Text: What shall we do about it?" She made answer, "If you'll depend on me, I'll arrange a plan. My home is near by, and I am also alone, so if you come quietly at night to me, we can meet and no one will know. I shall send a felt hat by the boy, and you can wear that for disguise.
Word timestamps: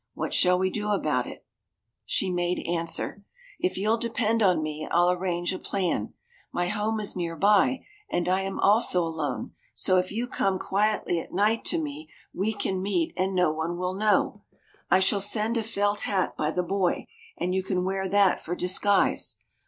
What 0.15 0.33
shall 0.33 0.57
we 0.57 0.71
do 0.71 0.89
about 0.89 1.27
it?" 1.27 1.45
She 2.07 2.31
made 2.31 2.65
answer, 2.65 3.23
"If 3.59 3.77
you'll 3.77 3.99
depend 3.99 4.41
on 4.41 4.63
me, 4.63 4.87
I'll 4.89 5.11
arrange 5.11 5.53
a 5.53 5.59
plan. 5.59 6.15
My 6.51 6.69
home 6.69 6.99
is 6.99 7.15
near 7.15 7.35
by, 7.35 7.85
and 8.09 8.27
I 8.27 8.41
am 8.41 8.59
also 8.59 9.03
alone, 9.03 9.53
so 9.75 9.99
if 9.99 10.11
you 10.11 10.25
come 10.27 10.57
quietly 10.57 11.19
at 11.19 11.31
night 11.33 11.63
to 11.65 11.77
me, 11.77 12.09
we 12.33 12.51
can 12.51 12.81
meet 12.81 13.13
and 13.15 13.35
no 13.35 13.53
one 13.53 13.77
will 13.77 13.93
know. 13.93 14.41
I 14.89 14.99
shall 15.01 15.19
send 15.21 15.55
a 15.55 15.61
felt 15.61 15.99
hat 15.99 16.35
by 16.35 16.49
the 16.49 16.63
boy, 16.63 17.05
and 17.37 17.53
you 17.53 17.61
can 17.61 17.85
wear 17.85 18.09
that 18.09 18.41
for 18.41 18.55
disguise. 18.55 19.37